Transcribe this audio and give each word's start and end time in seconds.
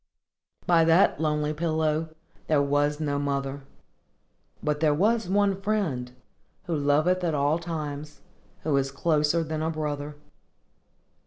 By 0.65 0.83
that 0.85 1.19
lonely 1.19 1.53
pillow 1.53 2.15
there 2.47 2.59
was 2.63 2.99
no 2.99 3.19
mother. 3.19 3.61
But 4.63 4.79
there 4.79 4.95
was 4.95 5.29
one 5.29 5.61
Friend, 5.61 6.11
who 6.63 6.75
loveth 6.75 7.23
at 7.23 7.35
all 7.35 7.59
times, 7.59 8.21
who 8.63 8.75
is 8.77 8.89
closer 8.89 9.43
than 9.43 9.61
a 9.61 9.69
brother. 9.69 10.15